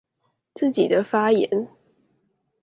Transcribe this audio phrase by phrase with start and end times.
[0.55, 1.69] 自己的發言